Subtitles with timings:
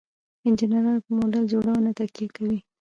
[0.45, 2.59] انجینران په موډل جوړونه تکیه کوي.